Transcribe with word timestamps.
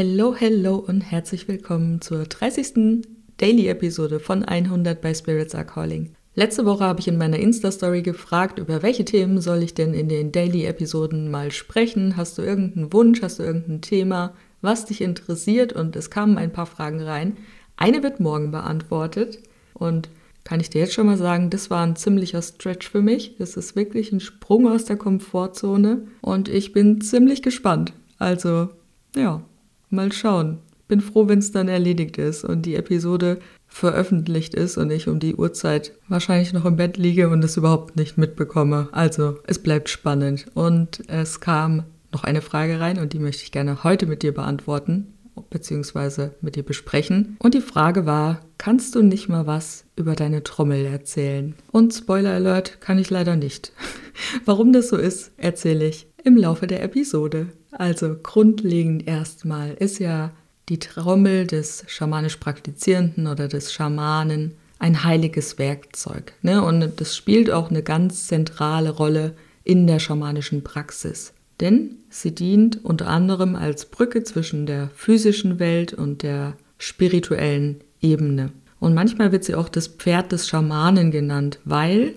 Hello, 0.00 0.32
hello 0.32 0.76
und 0.76 1.00
herzlich 1.00 1.48
willkommen 1.48 2.00
zur 2.00 2.22
30. 2.22 3.02
Daily-Episode 3.36 4.20
von 4.20 4.44
100 4.44 5.00
bei 5.00 5.12
Spirits 5.12 5.56
Are 5.56 5.66
Calling. 5.66 6.14
Letzte 6.36 6.64
Woche 6.64 6.84
habe 6.84 7.00
ich 7.00 7.08
in 7.08 7.18
meiner 7.18 7.40
Insta-Story 7.40 8.02
gefragt, 8.02 8.60
über 8.60 8.84
welche 8.84 9.04
Themen 9.04 9.40
soll 9.40 9.60
ich 9.64 9.74
denn 9.74 9.94
in 9.94 10.08
den 10.08 10.30
Daily-Episoden 10.30 11.32
mal 11.32 11.50
sprechen? 11.50 12.16
Hast 12.16 12.38
du 12.38 12.42
irgendeinen 12.42 12.92
Wunsch? 12.92 13.22
Hast 13.22 13.40
du 13.40 13.42
irgendein 13.42 13.80
Thema, 13.80 14.34
was 14.60 14.84
dich 14.84 15.00
interessiert? 15.00 15.72
Und 15.72 15.96
es 15.96 16.10
kamen 16.10 16.38
ein 16.38 16.52
paar 16.52 16.66
Fragen 16.66 17.02
rein. 17.02 17.36
Eine 17.76 18.04
wird 18.04 18.20
morgen 18.20 18.52
beantwortet 18.52 19.40
und 19.74 20.10
kann 20.44 20.60
ich 20.60 20.70
dir 20.70 20.82
jetzt 20.82 20.94
schon 20.94 21.06
mal 21.06 21.18
sagen, 21.18 21.50
das 21.50 21.70
war 21.70 21.84
ein 21.84 21.96
ziemlicher 21.96 22.42
Stretch 22.42 22.88
für 22.88 23.02
mich. 23.02 23.34
Das 23.38 23.56
ist 23.56 23.74
wirklich 23.74 24.12
ein 24.12 24.20
Sprung 24.20 24.68
aus 24.68 24.84
der 24.84 24.96
Komfortzone 24.96 26.06
und 26.20 26.48
ich 26.48 26.72
bin 26.72 27.00
ziemlich 27.00 27.42
gespannt. 27.42 27.94
Also, 28.20 28.68
ja, 29.16 29.42
mal 29.90 30.12
schauen. 30.12 30.58
Bin 30.86 31.00
froh, 31.00 31.28
wenn 31.28 31.38
es 31.38 31.52
dann 31.52 31.68
erledigt 31.68 32.16
ist 32.16 32.44
und 32.44 32.62
die 32.64 32.74
Episode 32.74 33.38
veröffentlicht 33.66 34.54
ist 34.54 34.78
und 34.78 34.90
ich 34.90 35.06
um 35.06 35.18
die 35.18 35.34
Uhrzeit 35.34 35.92
wahrscheinlich 36.08 36.54
noch 36.54 36.64
im 36.64 36.76
Bett 36.76 36.96
liege 36.96 37.28
und 37.28 37.44
es 37.44 37.58
überhaupt 37.58 37.96
nicht 37.96 38.16
mitbekomme. 38.16 38.88
Also, 38.92 39.36
es 39.46 39.58
bleibt 39.58 39.90
spannend. 39.90 40.46
Und 40.54 41.02
es 41.08 41.40
kam 41.40 41.84
noch 42.10 42.24
eine 42.24 42.40
Frage 42.40 42.80
rein 42.80 42.98
und 42.98 43.12
die 43.12 43.18
möchte 43.18 43.42
ich 43.42 43.52
gerne 43.52 43.84
heute 43.84 44.06
mit 44.06 44.22
dir 44.22 44.32
beantworten 44.32 45.12
beziehungsweise 45.50 46.34
mit 46.40 46.56
dir 46.56 46.62
besprechen. 46.62 47.36
Und 47.38 47.54
die 47.54 47.60
Frage 47.60 48.06
war, 48.06 48.40
kannst 48.58 48.94
du 48.94 49.02
nicht 49.02 49.28
mal 49.28 49.46
was 49.46 49.84
über 49.96 50.14
deine 50.14 50.42
Trommel 50.42 50.84
erzählen? 50.84 51.54
Und 51.70 51.94
Spoiler 51.94 52.32
Alert, 52.32 52.80
kann 52.80 52.98
ich 52.98 53.10
leider 53.10 53.36
nicht. 53.36 53.72
Warum 54.44 54.72
das 54.72 54.88
so 54.88 54.96
ist, 54.96 55.32
erzähle 55.36 55.86
ich 55.86 56.06
im 56.24 56.36
Laufe 56.36 56.66
der 56.66 56.82
Episode. 56.82 57.48
Also 57.70 58.16
grundlegend 58.22 59.06
erstmal 59.06 59.74
ist 59.74 59.98
ja 59.98 60.32
die 60.68 60.78
Trommel 60.78 61.46
des 61.46 61.84
schamanisch 61.86 62.36
Praktizierenden 62.36 63.26
oder 63.26 63.48
des 63.48 63.72
Schamanen 63.72 64.54
ein 64.78 65.04
heiliges 65.04 65.58
Werkzeug. 65.58 66.34
Ne? 66.42 66.62
Und 66.62 67.00
das 67.00 67.16
spielt 67.16 67.50
auch 67.50 67.70
eine 67.70 67.82
ganz 67.82 68.26
zentrale 68.26 68.90
Rolle 68.90 69.34
in 69.64 69.86
der 69.86 69.98
schamanischen 69.98 70.62
Praxis 70.62 71.32
denn 71.60 71.96
sie 72.08 72.34
dient 72.34 72.84
unter 72.84 73.08
anderem 73.08 73.56
als 73.56 73.86
Brücke 73.86 74.22
zwischen 74.22 74.66
der 74.66 74.90
physischen 74.94 75.58
Welt 75.58 75.92
und 75.92 76.22
der 76.22 76.56
spirituellen 76.78 77.80
Ebene. 78.00 78.52
Und 78.80 78.94
manchmal 78.94 79.32
wird 79.32 79.44
sie 79.44 79.56
auch 79.56 79.68
das 79.68 79.88
Pferd 79.88 80.30
des 80.30 80.48
Schamanen 80.48 81.10
genannt, 81.10 81.58
weil 81.64 82.14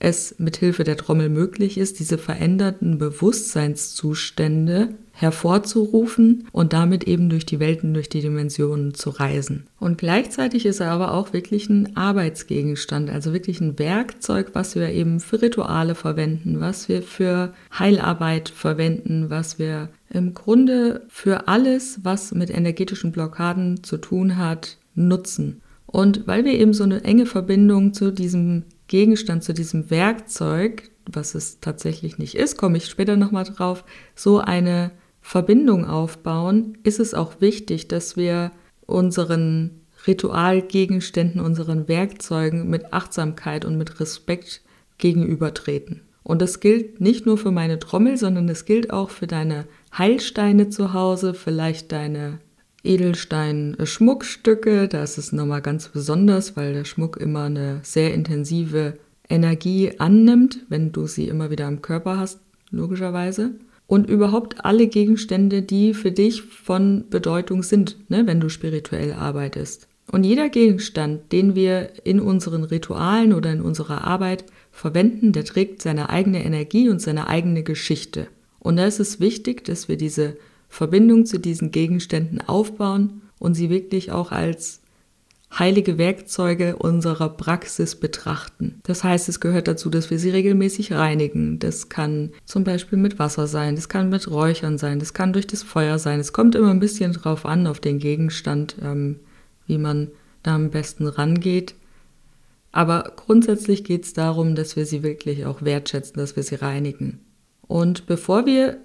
es 0.00 0.34
mit 0.38 0.56
Hilfe 0.56 0.82
der 0.82 0.96
Trommel 0.96 1.28
möglich 1.28 1.78
ist, 1.78 2.00
diese 2.00 2.18
veränderten 2.18 2.98
Bewusstseinszustände 2.98 4.94
hervorzurufen 5.12 6.48
und 6.52 6.72
damit 6.72 7.04
eben 7.04 7.28
durch 7.28 7.44
die 7.44 7.60
Welten, 7.60 7.92
durch 7.92 8.08
die 8.08 8.22
Dimensionen 8.22 8.94
zu 8.94 9.10
reisen. 9.10 9.66
Und 9.78 9.98
gleichzeitig 9.98 10.64
ist 10.64 10.80
er 10.80 10.90
aber 10.90 11.12
auch 11.12 11.34
wirklich 11.34 11.68
ein 11.68 11.94
Arbeitsgegenstand, 11.96 13.10
also 13.10 13.34
wirklich 13.34 13.60
ein 13.60 13.78
Werkzeug, 13.78 14.52
was 14.54 14.74
wir 14.74 14.88
eben 14.88 15.20
für 15.20 15.42
Rituale 15.42 15.94
verwenden, 15.94 16.60
was 16.60 16.88
wir 16.88 17.02
für 17.02 17.52
Heilarbeit 17.78 18.48
verwenden, 18.48 19.28
was 19.28 19.58
wir 19.58 19.90
im 20.08 20.32
Grunde 20.32 21.02
für 21.08 21.46
alles, 21.46 22.00
was 22.02 22.32
mit 22.32 22.48
energetischen 22.48 23.12
Blockaden 23.12 23.84
zu 23.84 23.98
tun 23.98 24.38
hat, 24.38 24.78
nutzen. 24.94 25.60
Und 25.86 26.26
weil 26.26 26.44
wir 26.44 26.54
eben 26.54 26.72
so 26.72 26.84
eine 26.84 27.04
enge 27.04 27.26
Verbindung 27.26 27.92
zu 27.92 28.12
diesem 28.12 28.62
Gegenstand, 28.90 29.44
zu 29.44 29.54
diesem 29.54 29.88
Werkzeug, 29.88 30.90
was 31.06 31.36
es 31.36 31.60
tatsächlich 31.60 32.18
nicht 32.18 32.34
ist, 32.34 32.58
komme 32.58 32.76
ich 32.76 32.86
später 32.86 33.14
nochmal 33.14 33.44
drauf, 33.44 33.84
so 34.16 34.40
eine 34.40 34.90
Verbindung 35.22 35.84
aufbauen, 35.86 36.76
ist 36.82 36.98
es 36.98 37.14
auch 37.14 37.40
wichtig, 37.40 37.86
dass 37.86 38.16
wir 38.16 38.50
unseren 38.86 39.82
Ritualgegenständen, 40.08 41.40
unseren 41.40 41.86
Werkzeugen 41.86 42.68
mit 42.68 42.92
Achtsamkeit 42.92 43.64
und 43.64 43.78
mit 43.78 44.00
Respekt 44.00 44.60
gegenübertreten. 44.98 46.02
Und 46.24 46.42
das 46.42 46.58
gilt 46.58 47.00
nicht 47.00 47.26
nur 47.26 47.38
für 47.38 47.52
meine 47.52 47.78
Trommel, 47.78 48.16
sondern 48.16 48.48
es 48.48 48.64
gilt 48.64 48.92
auch 48.92 49.10
für 49.10 49.28
deine 49.28 49.66
Heilsteine 49.96 50.68
zu 50.68 50.92
Hause, 50.94 51.34
vielleicht 51.34 51.92
deine 51.92 52.40
Edelstein-Schmuckstücke. 52.84 54.88
Da 54.88 55.02
ist 55.02 55.18
es 55.18 55.32
nochmal 55.32 55.62
ganz 55.62 55.88
besonders, 55.88 56.56
weil 56.56 56.72
der 56.72 56.84
Schmuck 56.84 57.16
immer 57.16 57.44
eine 57.44 57.80
sehr 57.82 58.14
intensive 58.14 58.98
Energie 59.28 59.92
annimmt, 59.98 60.60
wenn 60.68 60.92
du 60.92 61.06
sie 61.06 61.28
immer 61.28 61.50
wieder 61.50 61.66
am 61.66 61.82
Körper 61.82 62.18
hast, 62.18 62.40
logischerweise 62.70 63.52
und 63.90 64.08
überhaupt 64.08 64.64
alle 64.64 64.86
Gegenstände, 64.86 65.62
die 65.62 65.94
für 65.94 66.12
dich 66.12 66.42
von 66.42 67.06
Bedeutung 67.10 67.64
sind, 67.64 67.96
ne, 68.08 68.24
wenn 68.24 68.38
du 68.38 68.48
spirituell 68.48 69.12
arbeitest. 69.12 69.88
Und 70.12 70.22
jeder 70.22 70.48
Gegenstand, 70.48 71.32
den 71.32 71.56
wir 71.56 71.90
in 72.04 72.20
unseren 72.20 72.62
Ritualen 72.62 73.32
oder 73.32 73.52
in 73.52 73.60
unserer 73.60 74.04
Arbeit 74.04 74.44
verwenden, 74.70 75.32
der 75.32 75.44
trägt 75.44 75.82
seine 75.82 76.08
eigene 76.08 76.44
Energie 76.44 76.88
und 76.88 77.02
seine 77.02 77.26
eigene 77.26 77.64
Geschichte. 77.64 78.28
Und 78.60 78.76
da 78.76 78.86
ist 78.86 79.00
es 79.00 79.18
wichtig, 79.18 79.64
dass 79.64 79.88
wir 79.88 79.96
diese 79.96 80.36
Verbindung 80.70 81.26
zu 81.26 81.38
diesen 81.38 81.72
Gegenständen 81.72 82.40
aufbauen 82.40 83.22
und 83.38 83.54
sie 83.54 83.68
wirklich 83.68 84.12
auch 84.12 84.32
als 84.32 84.80
heilige 85.58 85.98
Werkzeuge 85.98 86.76
unserer 86.76 87.28
Praxis 87.28 87.96
betrachten. 87.96 88.80
Das 88.84 89.02
heißt, 89.02 89.28
es 89.28 89.40
gehört 89.40 89.66
dazu, 89.66 89.90
dass 89.90 90.08
wir 90.08 90.18
sie 90.20 90.30
regelmäßig 90.30 90.92
reinigen. 90.92 91.58
Das 91.58 91.88
kann 91.88 92.30
zum 92.44 92.62
Beispiel 92.62 92.98
mit 92.98 93.18
Wasser 93.18 93.48
sein, 93.48 93.74
das 93.74 93.88
kann 93.88 94.10
mit 94.10 94.30
Räuchern 94.30 94.78
sein, 94.78 95.00
das 95.00 95.12
kann 95.12 95.32
durch 95.32 95.48
das 95.48 95.64
Feuer 95.64 95.98
sein. 95.98 96.20
Es 96.20 96.32
kommt 96.32 96.54
immer 96.54 96.70
ein 96.70 96.78
bisschen 96.78 97.12
drauf 97.12 97.44
an, 97.44 97.66
auf 97.66 97.80
den 97.80 97.98
Gegenstand, 97.98 98.76
ähm, 98.80 99.18
wie 99.66 99.78
man 99.78 100.12
da 100.44 100.54
am 100.54 100.70
besten 100.70 101.08
rangeht. 101.08 101.74
Aber 102.70 103.12
grundsätzlich 103.16 103.82
geht 103.82 104.04
es 104.04 104.12
darum, 104.12 104.54
dass 104.54 104.76
wir 104.76 104.86
sie 104.86 105.02
wirklich 105.02 105.46
auch 105.46 105.62
wertschätzen, 105.62 106.14
dass 106.16 106.36
wir 106.36 106.44
sie 106.44 106.54
reinigen. 106.54 107.18
Und 107.66 108.06
bevor 108.06 108.46
wir 108.46 108.78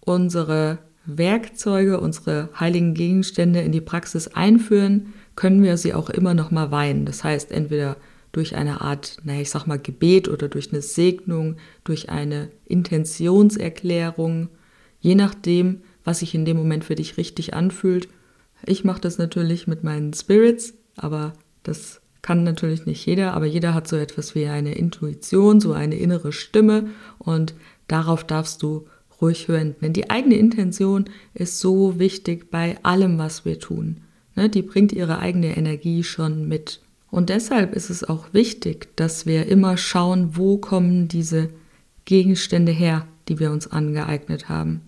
unsere 0.00 0.78
Werkzeuge, 1.04 2.00
unsere 2.00 2.48
heiligen 2.58 2.94
Gegenstände 2.94 3.60
in 3.60 3.72
die 3.72 3.80
Praxis 3.80 4.28
einführen, 4.28 5.12
können 5.36 5.62
wir 5.62 5.76
sie 5.76 5.94
auch 5.94 6.10
immer 6.10 6.34
noch 6.34 6.50
mal 6.50 6.70
weihen. 6.70 7.06
Das 7.06 7.24
heißt, 7.24 7.50
entweder 7.50 7.96
durch 8.32 8.56
eine 8.56 8.80
Art, 8.80 9.18
naja, 9.24 9.40
ich 9.40 9.50
sag 9.50 9.66
mal 9.66 9.78
Gebet 9.78 10.28
oder 10.28 10.48
durch 10.48 10.72
eine 10.72 10.82
Segnung, 10.82 11.56
durch 11.84 12.08
eine 12.08 12.50
Intentionserklärung, 12.64 14.48
je 15.00 15.14
nachdem, 15.14 15.82
was 16.04 16.20
sich 16.20 16.34
in 16.34 16.44
dem 16.44 16.56
Moment 16.56 16.84
für 16.84 16.94
dich 16.94 17.16
richtig 17.16 17.54
anfühlt. 17.54 18.08
Ich 18.64 18.84
mache 18.84 19.00
das 19.00 19.18
natürlich 19.18 19.66
mit 19.66 19.84
meinen 19.84 20.14
Spirits, 20.14 20.74
aber 20.96 21.34
das 21.62 22.00
kann 22.22 22.44
natürlich 22.44 22.86
nicht 22.86 23.04
jeder, 23.04 23.34
aber 23.34 23.46
jeder 23.46 23.74
hat 23.74 23.88
so 23.88 23.96
etwas 23.96 24.34
wie 24.34 24.46
eine 24.46 24.74
Intuition, 24.74 25.60
so 25.60 25.72
eine 25.72 25.96
innere 25.96 26.32
Stimme 26.32 26.88
und 27.18 27.54
darauf 27.88 28.24
darfst 28.24 28.62
du 28.62 28.86
ruhig 29.22 29.48
hören, 29.48 29.76
denn 29.80 29.92
die 29.92 30.10
eigene 30.10 30.34
Intention 30.34 31.06
ist 31.32 31.60
so 31.60 31.98
wichtig 31.98 32.50
bei 32.50 32.76
allem, 32.82 33.18
was 33.18 33.44
wir 33.44 33.58
tun. 33.58 34.00
Ne, 34.34 34.48
die 34.48 34.62
bringt 34.62 34.92
ihre 34.92 35.18
eigene 35.18 35.56
Energie 35.56 36.02
schon 36.02 36.48
mit. 36.48 36.80
Und 37.10 37.28
deshalb 37.28 37.74
ist 37.74 37.90
es 37.90 38.04
auch 38.04 38.32
wichtig, 38.32 38.96
dass 38.96 39.26
wir 39.26 39.46
immer 39.46 39.76
schauen, 39.76 40.36
wo 40.36 40.56
kommen 40.56 41.08
diese 41.08 41.50
Gegenstände 42.06 42.72
her, 42.72 43.06
die 43.28 43.38
wir 43.38 43.50
uns 43.50 43.66
angeeignet 43.68 44.48
haben. 44.48 44.80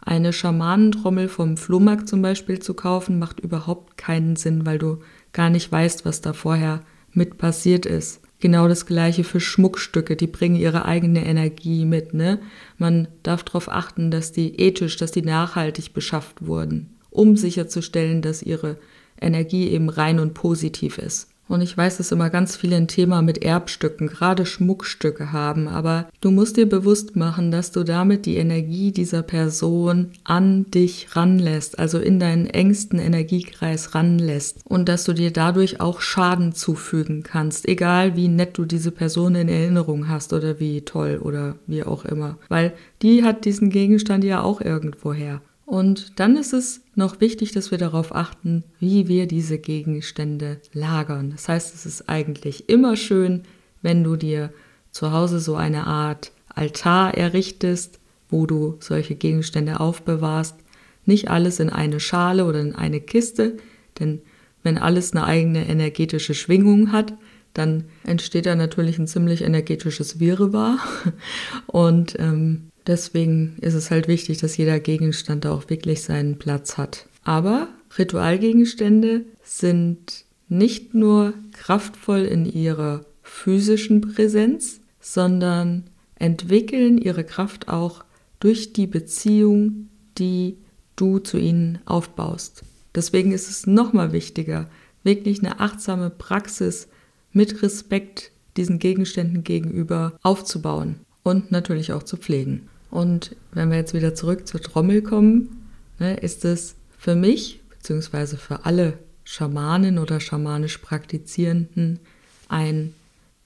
Eine 0.00 0.32
Schamanentrommel 0.32 1.28
vom 1.28 1.56
Flohmarkt 1.56 2.08
zum 2.08 2.22
Beispiel 2.22 2.58
zu 2.58 2.74
kaufen, 2.74 3.18
macht 3.18 3.40
überhaupt 3.40 3.96
keinen 3.96 4.36
Sinn, 4.36 4.66
weil 4.66 4.78
du 4.78 4.98
gar 5.32 5.50
nicht 5.50 5.70
weißt, 5.70 6.04
was 6.04 6.20
da 6.20 6.32
vorher 6.32 6.82
mit 7.12 7.38
passiert 7.38 7.86
ist. 7.86 8.20
Genau 8.40 8.68
das 8.68 8.86
gleiche 8.86 9.24
für 9.24 9.40
Schmuckstücke, 9.40 10.14
die 10.14 10.28
bringen 10.28 10.56
ihre 10.56 10.84
eigene 10.84 11.24
Energie 11.24 11.84
mit. 11.84 12.14
Ne? 12.14 12.38
Man 12.76 13.08
darf 13.22 13.42
darauf 13.42 13.68
achten, 13.68 14.10
dass 14.10 14.30
die 14.32 14.60
ethisch, 14.60 14.96
dass 14.96 15.10
die 15.10 15.22
nachhaltig 15.22 15.92
beschafft 15.92 16.46
wurden 16.46 16.94
um 17.10 17.36
sicherzustellen, 17.36 18.22
dass 18.22 18.42
ihre 18.42 18.76
Energie 19.20 19.68
eben 19.68 19.88
rein 19.88 20.20
und 20.20 20.34
positiv 20.34 20.98
ist. 20.98 21.28
Und 21.48 21.62
ich 21.62 21.76
weiß, 21.76 21.96
dass 21.96 22.12
immer 22.12 22.28
ganz 22.28 22.56
viele 22.56 22.76
ein 22.76 22.88
Thema 22.88 23.22
mit 23.22 23.42
Erbstücken, 23.42 24.06
gerade 24.06 24.44
Schmuckstücke 24.44 25.32
haben, 25.32 25.66
aber 25.66 26.08
du 26.20 26.30
musst 26.30 26.58
dir 26.58 26.68
bewusst 26.68 27.16
machen, 27.16 27.50
dass 27.50 27.72
du 27.72 27.84
damit 27.84 28.26
die 28.26 28.36
Energie 28.36 28.92
dieser 28.92 29.22
Person 29.22 30.12
an 30.24 30.70
dich 30.70 31.16
ranlässt, 31.16 31.78
also 31.78 31.98
in 31.98 32.20
deinen 32.20 32.46
engsten 32.46 32.98
Energiekreis 32.98 33.94
ranlässt 33.94 34.60
und 34.64 34.88
dass 34.88 35.04
du 35.04 35.14
dir 35.14 35.32
dadurch 35.32 35.80
auch 35.80 36.02
Schaden 36.02 36.52
zufügen 36.52 37.22
kannst, 37.22 37.66
egal 37.66 38.14
wie 38.14 38.28
nett 38.28 38.58
du 38.58 38.66
diese 38.66 38.90
Person 38.90 39.34
in 39.34 39.48
Erinnerung 39.48 40.08
hast 40.08 40.34
oder 40.34 40.60
wie 40.60 40.82
toll 40.82 41.18
oder 41.22 41.56
wie 41.66 41.82
auch 41.82 42.04
immer, 42.04 42.36
weil 42.48 42.74
die 43.00 43.24
hat 43.24 43.46
diesen 43.46 43.70
Gegenstand 43.70 44.22
ja 44.24 44.42
auch 44.42 44.60
irgendwoher. 44.60 45.40
Und 45.68 46.18
dann 46.18 46.38
ist 46.38 46.54
es 46.54 46.80
noch 46.94 47.20
wichtig, 47.20 47.52
dass 47.52 47.70
wir 47.70 47.76
darauf 47.76 48.14
achten, 48.14 48.64
wie 48.80 49.06
wir 49.06 49.26
diese 49.26 49.58
Gegenstände 49.58 50.62
lagern. 50.72 51.30
Das 51.30 51.46
heißt, 51.46 51.74
es 51.74 51.84
ist 51.84 52.08
eigentlich 52.08 52.70
immer 52.70 52.96
schön, 52.96 53.42
wenn 53.82 54.02
du 54.02 54.16
dir 54.16 54.50
zu 54.92 55.12
Hause 55.12 55.40
so 55.40 55.56
eine 55.56 55.86
Art 55.86 56.32
Altar 56.48 57.12
errichtest, 57.12 58.00
wo 58.30 58.46
du 58.46 58.78
solche 58.80 59.14
Gegenstände 59.14 59.78
aufbewahrst. 59.78 60.56
nicht 61.04 61.28
alles 61.28 61.60
in 61.60 61.68
eine 61.68 62.00
Schale 62.00 62.46
oder 62.46 62.60
in 62.60 62.74
eine 62.74 63.02
Kiste, 63.02 63.58
denn 63.98 64.22
wenn 64.62 64.78
alles 64.78 65.12
eine 65.12 65.24
eigene 65.24 65.68
energetische 65.68 66.32
Schwingung 66.32 66.92
hat, 66.92 67.12
dann 67.52 67.84
entsteht 68.04 68.46
da 68.46 68.54
natürlich 68.54 68.98
ein 68.98 69.06
ziemlich 69.06 69.42
energetisches 69.42 70.18
Wirrwarr. 70.18 70.78
Und 71.66 72.18
ähm, 72.18 72.67
deswegen 72.88 73.56
ist 73.60 73.74
es 73.74 73.90
halt 73.90 74.08
wichtig, 74.08 74.38
dass 74.38 74.56
jeder 74.56 74.80
Gegenstand 74.80 75.44
da 75.44 75.52
auch 75.52 75.70
wirklich 75.70 76.02
seinen 76.02 76.38
Platz 76.38 76.76
hat. 76.76 77.06
Aber 77.22 77.68
Ritualgegenstände 77.96 79.24
sind 79.44 80.24
nicht 80.48 80.94
nur 80.94 81.34
kraftvoll 81.52 82.24
in 82.24 82.46
ihrer 82.46 83.04
physischen 83.22 84.00
Präsenz, 84.00 84.80
sondern 85.00 85.84
entwickeln 86.16 86.98
ihre 86.98 87.24
Kraft 87.24 87.68
auch 87.68 88.04
durch 88.40 88.72
die 88.72 88.86
Beziehung, 88.86 89.88
die 90.16 90.56
du 90.96 91.18
zu 91.18 91.38
ihnen 91.38 91.78
aufbaust. 91.84 92.62
Deswegen 92.94 93.32
ist 93.32 93.48
es 93.48 93.66
nochmal 93.66 94.12
wichtiger, 94.12 94.68
wirklich 95.04 95.40
eine 95.40 95.60
achtsame 95.60 96.10
Praxis 96.10 96.88
mit 97.32 97.62
Respekt 97.62 98.32
diesen 98.56 98.78
Gegenständen 98.78 99.44
gegenüber 99.44 100.18
aufzubauen 100.22 100.96
und 101.22 101.52
natürlich 101.52 101.92
auch 101.92 102.02
zu 102.02 102.16
pflegen. 102.16 102.68
Und 102.90 103.36
wenn 103.52 103.70
wir 103.70 103.76
jetzt 103.76 103.94
wieder 103.94 104.14
zurück 104.14 104.46
zur 104.46 104.60
Trommel 104.60 105.02
kommen, 105.02 105.70
ne, 105.98 106.16
ist 106.16 106.44
es 106.44 106.76
für 106.96 107.14
mich, 107.14 107.60
beziehungsweise 107.70 108.36
für 108.36 108.64
alle 108.64 108.98
Schamanen 109.24 109.98
oder 109.98 110.20
schamanisch 110.20 110.78
Praktizierenden, 110.78 112.00
ein 112.48 112.94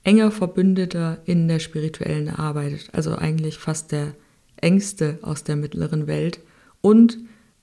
enger 0.05 0.31
Verbündeter 0.31 1.19
in 1.25 1.49
der 1.49 1.59
spirituellen 1.59 2.29
Arbeit, 2.29 2.89
also 2.93 3.17
eigentlich 3.17 3.59
fast 3.59 3.93
der 3.93 4.15
engste 4.57 5.19
aus 5.23 5.45
der 5.45 5.57
mittleren 5.57 6.07
Welt 6.07 6.41
und 6.81 7.19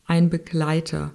ein 0.05 0.29
Begleiter, 0.29 1.11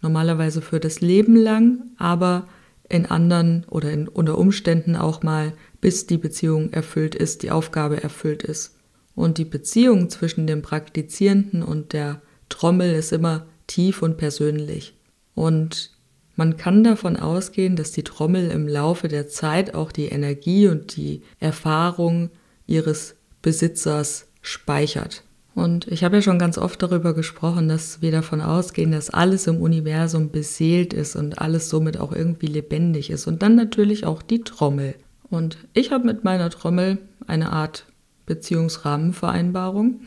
normalerweise 0.00 0.62
für 0.62 0.80
das 0.80 1.00
Leben 1.00 1.36
lang, 1.36 1.82
aber 1.96 2.48
in 2.88 3.06
anderen 3.06 3.64
oder 3.68 3.90
in, 3.90 4.08
unter 4.08 4.38
Umständen 4.38 4.96
auch 4.96 5.22
mal, 5.22 5.52
bis 5.80 6.06
die 6.06 6.18
Beziehung 6.18 6.72
erfüllt 6.72 7.14
ist, 7.14 7.42
die 7.42 7.50
Aufgabe 7.50 8.02
erfüllt 8.02 8.42
ist. 8.42 8.77
Und 9.18 9.38
die 9.38 9.44
Beziehung 9.44 10.10
zwischen 10.10 10.46
dem 10.46 10.62
Praktizierenden 10.62 11.64
und 11.64 11.92
der 11.92 12.22
Trommel 12.48 12.94
ist 12.94 13.12
immer 13.12 13.46
tief 13.66 14.00
und 14.00 14.16
persönlich. 14.16 14.94
Und 15.34 15.90
man 16.36 16.56
kann 16.56 16.84
davon 16.84 17.16
ausgehen, 17.16 17.74
dass 17.74 17.90
die 17.90 18.04
Trommel 18.04 18.52
im 18.52 18.68
Laufe 18.68 19.08
der 19.08 19.26
Zeit 19.26 19.74
auch 19.74 19.90
die 19.90 20.04
Energie 20.04 20.68
und 20.68 20.96
die 20.96 21.22
Erfahrung 21.40 22.30
ihres 22.68 23.16
Besitzers 23.42 24.28
speichert. 24.40 25.24
Und 25.56 25.88
ich 25.88 26.04
habe 26.04 26.14
ja 26.14 26.22
schon 26.22 26.38
ganz 26.38 26.56
oft 26.56 26.80
darüber 26.80 27.12
gesprochen, 27.12 27.68
dass 27.68 28.00
wir 28.00 28.12
davon 28.12 28.40
ausgehen, 28.40 28.92
dass 28.92 29.10
alles 29.10 29.48
im 29.48 29.60
Universum 29.60 30.30
beseelt 30.30 30.94
ist 30.94 31.16
und 31.16 31.40
alles 31.40 31.68
somit 31.68 31.98
auch 31.98 32.12
irgendwie 32.12 32.46
lebendig 32.46 33.10
ist. 33.10 33.26
Und 33.26 33.42
dann 33.42 33.56
natürlich 33.56 34.06
auch 34.06 34.22
die 34.22 34.44
Trommel. 34.44 34.94
Und 35.28 35.58
ich 35.72 35.90
habe 35.90 36.06
mit 36.06 36.22
meiner 36.22 36.50
Trommel 36.50 36.98
eine 37.26 37.50
Art 37.50 37.84
Beziehungsrahmenvereinbarung. 38.28 40.02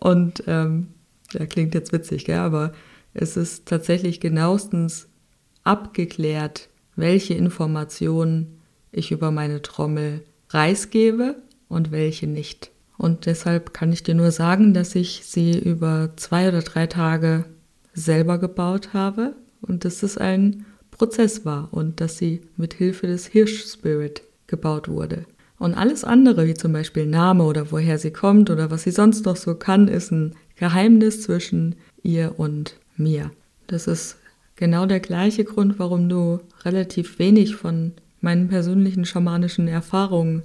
und 0.00 0.42
ähm, 0.46 0.88
ja, 1.32 1.46
klingt 1.46 1.74
jetzt 1.74 1.92
witzig, 1.92 2.24
gell? 2.24 2.38
aber 2.38 2.72
es 3.12 3.36
ist 3.36 3.66
tatsächlich 3.66 4.20
genauestens 4.20 5.08
abgeklärt, 5.64 6.70
welche 6.96 7.34
Informationen 7.34 8.60
ich 8.90 9.10
über 9.12 9.30
meine 9.30 9.60
Trommel 9.60 10.24
preisgebe 10.48 11.36
und 11.68 11.92
welche 11.92 12.26
nicht. 12.26 12.70
Und 12.96 13.26
deshalb 13.26 13.74
kann 13.74 13.92
ich 13.92 14.02
dir 14.02 14.14
nur 14.14 14.30
sagen, 14.30 14.72
dass 14.72 14.94
ich 14.94 15.22
sie 15.24 15.58
über 15.58 16.14
zwei 16.16 16.48
oder 16.48 16.62
drei 16.62 16.86
Tage 16.86 17.44
selber 17.92 18.38
gebaut 18.38 18.94
habe 18.94 19.36
und 19.60 19.84
dass 19.84 20.02
es 20.02 20.16
ein 20.16 20.64
Prozess 20.90 21.44
war 21.44 21.68
und 21.70 22.00
dass 22.00 22.16
sie 22.16 22.40
mit 22.56 22.74
Hilfe 22.74 23.06
des 23.06 23.26
Hirsch-Spirit 23.26 24.22
gebaut 24.46 24.88
wurde. 24.88 25.26
Und 25.58 25.74
alles 25.74 26.04
andere, 26.04 26.46
wie 26.46 26.54
zum 26.54 26.72
Beispiel 26.72 27.06
Name 27.06 27.44
oder 27.44 27.72
woher 27.72 27.98
sie 27.98 28.12
kommt 28.12 28.48
oder 28.50 28.70
was 28.70 28.84
sie 28.84 28.92
sonst 28.92 29.24
noch 29.24 29.36
so 29.36 29.54
kann, 29.54 29.88
ist 29.88 30.12
ein 30.12 30.34
Geheimnis 30.56 31.22
zwischen 31.22 31.74
ihr 32.02 32.38
und 32.38 32.76
mir. 32.96 33.30
Das 33.66 33.86
ist 33.86 34.16
genau 34.56 34.86
der 34.86 35.00
gleiche 35.00 35.44
Grund, 35.44 35.78
warum 35.78 36.08
du 36.08 36.40
relativ 36.64 37.18
wenig 37.18 37.56
von 37.56 37.92
meinen 38.20 38.48
persönlichen 38.48 39.04
schamanischen 39.04 39.68
Erfahrungen 39.68 40.42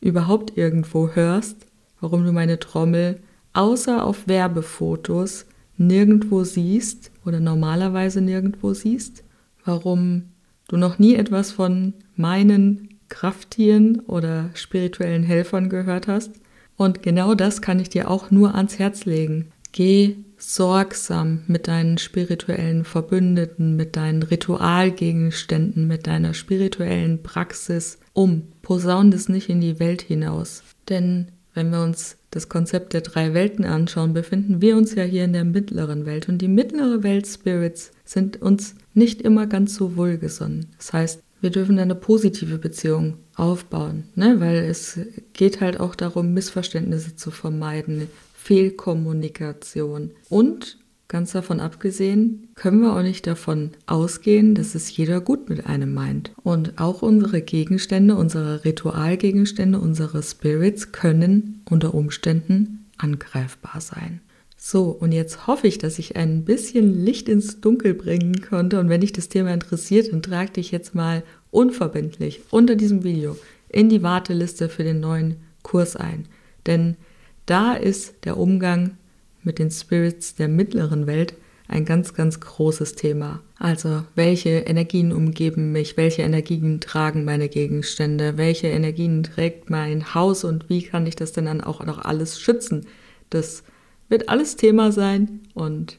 überhaupt 0.00 0.56
irgendwo 0.56 1.10
hörst, 1.10 1.66
warum 2.00 2.24
du 2.24 2.32
meine 2.32 2.58
Trommel 2.58 3.20
außer 3.52 4.04
auf 4.04 4.26
Werbefotos 4.26 5.46
nirgendwo 5.76 6.44
siehst 6.44 7.10
oder 7.24 7.40
normalerweise 7.40 8.20
nirgendwo 8.20 8.74
siehst, 8.74 9.24
warum 9.64 10.24
du 10.68 10.76
noch 10.76 10.98
nie 10.98 11.14
etwas 11.14 11.52
von 11.52 11.94
meinen 12.16 12.91
Krafttieren 13.12 14.00
oder 14.00 14.48
spirituellen 14.54 15.22
Helfern 15.22 15.68
gehört 15.68 16.08
hast. 16.08 16.32
Und 16.78 17.02
genau 17.02 17.34
das 17.34 17.60
kann 17.60 17.78
ich 17.78 17.90
dir 17.90 18.10
auch 18.10 18.30
nur 18.30 18.54
ans 18.54 18.78
Herz 18.78 19.04
legen. 19.04 19.52
Geh 19.70 20.16
sorgsam 20.38 21.42
mit 21.46 21.68
deinen 21.68 21.98
spirituellen 21.98 22.84
Verbündeten, 22.84 23.76
mit 23.76 23.96
deinen 23.96 24.22
Ritualgegenständen, 24.22 25.86
mit 25.86 26.06
deiner 26.06 26.32
spirituellen 26.32 27.22
Praxis 27.22 27.98
um. 28.14 28.44
Posaun 28.62 29.10
das 29.10 29.28
nicht 29.28 29.50
in 29.50 29.60
die 29.60 29.78
Welt 29.78 30.00
hinaus. 30.00 30.62
Denn 30.88 31.28
wenn 31.52 31.70
wir 31.70 31.82
uns 31.82 32.16
das 32.30 32.48
Konzept 32.48 32.94
der 32.94 33.02
drei 33.02 33.34
Welten 33.34 33.66
anschauen, 33.66 34.14
befinden 34.14 34.62
wir 34.62 34.78
uns 34.78 34.94
ja 34.94 35.04
hier 35.04 35.24
in 35.24 35.34
der 35.34 35.44
mittleren 35.44 36.06
Welt. 36.06 36.30
Und 36.30 36.38
die 36.38 36.48
mittlere 36.48 37.02
Welt 37.02 37.26
Spirits 37.26 37.92
sind 38.06 38.40
uns 38.40 38.74
nicht 38.94 39.20
immer 39.20 39.46
ganz 39.46 39.74
so 39.74 39.96
wohlgesonnen. 39.96 40.68
Das 40.78 40.94
heißt, 40.94 41.22
wir 41.42 41.50
dürfen 41.50 41.78
eine 41.78 41.94
positive 41.94 42.56
Beziehung 42.56 43.18
aufbauen, 43.34 44.04
ne? 44.14 44.40
weil 44.40 44.56
es 44.64 44.98
geht 45.34 45.60
halt 45.60 45.78
auch 45.78 45.94
darum, 45.94 46.32
Missverständnisse 46.32 47.16
zu 47.16 47.30
vermeiden, 47.30 48.08
Fehlkommunikation 48.34 50.12
und 50.30 50.78
Ganz 51.12 51.32
davon 51.32 51.60
abgesehen, 51.60 52.48
können 52.54 52.80
wir 52.80 52.96
auch 52.96 53.02
nicht 53.02 53.26
davon 53.26 53.72
ausgehen, 53.84 54.54
dass 54.54 54.74
es 54.74 54.96
jeder 54.96 55.20
gut 55.20 55.50
mit 55.50 55.66
einem 55.66 55.92
meint. 55.92 56.32
Und 56.42 56.80
auch 56.80 57.02
unsere 57.02 57.42
Gegenstände, 57.42 58.16
unsere 58.16 58.64
Ritualgegenstände, 58.64 59.78
unsere 59.78 60.22
Spirits 60.22 60.90
können 60.90 61.60
unter 61.68 61.92
Umständen 61.92 62.86
angreifbar 62.96 63.82
sein. 63.82 64.22
So, 64.64 64.90
und 64.90 65.10
jetzt 65.10 65.48
hoffe 65.48 65.66
ich, 65.66 65.78
dass 65.78 65.98
ich 65.98 66.14
ein 66.14 66.44
bisschen 66.44 67.04
Licht 67.04 67.28
ins 67.28 67.60
Dunkel 67.60 67.94
bringen 67.94 68.42
konnte. 68.48 68.78
Und 68.78 68.88
wenn 68.88 69.00
dich 69.00 69.12
das 69.12 69.28
Thema 69.28 69.52
interessiert, 69.52 70.12
dann 70.12 70.22
trag 70.22 70.54
dich 70.54 70.70
jetzt 70.70 70.94
mal 70.94 71.24
unverbindlich 71.50 72.42
unter 72.50 72.76
diesem 72.76 73.02
Video 73.02 73.36
in 73.68 73.88
die 73.88 74.04
Warteliste 74.04 74.68
für 74.68 74.84
den 74.84 75.00
neuen 75.00 75.38
Kurs 75.64 75.96
ein. 75.96 76.28
Denn 76.64 76.96
da 77.44 77.72
ist 77.72 78.24
der 78.24 78.36
Umgang 78.36 78.96
mit 79.42 79.58
den 79.58 79.72
Spirits 79.72 80.36
der 80.36 80.46
mittleren 80.46 81.08
Welt 81.08 81.34
ein 81.66 81.84
ganz, 81.84 82.14
ganz 82.14 82.38
großes 82.38 82.94
Thema. 82.94 83.40
Also, 83.58 84.04
welche 84.14 84.50
Energien 84.50 85.10
umgeben 85.12 85.72
mich, 85.72 85.96
welche 85.96 86.22
Energien 86.22 86.78
tragen 86.78 87.24
meine 87.24 87.48
Gegenstände, 87.48 88.36
welche 88.36 88.68
Energien 88.68 89.24
trägt 89.24 89.70
mein 89.70 90.14
Haus 90.14 90.44
und 90.44 90.68
wie 90.68 90.84
kann 90.84 91.04
ich 91.08 91.16
das 91.16 91.32
denn 91.32 91.46
dann 91.46 91.62
auch 91.62 91.84
noch 91.84 91.98
alles 91.98 92.40
schützen? 92.40 92.86
Das 93.28 93.64
wird 94.12 94.28
alles 94.28 94.56
Thema 94.56 94.92
sein 94.92 95.40
und 95.54 95.98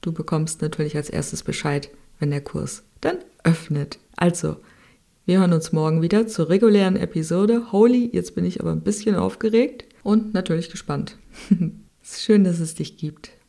du 0.00 0.12
bekommst 0.12 0.62
natürlich 0.62 0.96
als 0.96 1.10
erstes 1.10 1.42
Bescheid, 1.42 1.90
wenn 2.18 2.30
der 2.30 2.40
Kurs 2.40 2.84
dann 3.02 3.18
öffnet. 3.44 3.98
Also, 4.16 4.56
wir 5.26 5.40
hören 5.40 5.52
uns 5.52 5.70
morgen 5.70 6.00
wieder 6.00 6.26
zur 6.26 6.48
regulären 6.48 6.96
Episode. 6.96 7.70
Holy, 7.70 8.08
jetzt 8.12 8.34
bin 8.34 8.46
ich 8.46 8.60
aber 8.60 8.72
ein 8.72 8.80
bisschen 8.80 9.14
aufgeregt 9.14 9.84
und 10.02 10.32
natürlich 10.32 10.70
gespannt. 10.70 11.18
Es 12.02 12.12
ist 12.14 12.22
schön, 12.22 12.44
dass 12.44 12.60
es 12.60 12.74
dich 12.74 12.96
gibt. 12.96 13.32